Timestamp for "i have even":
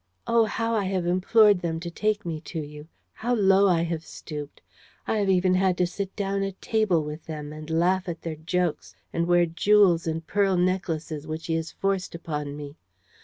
5.05-5.53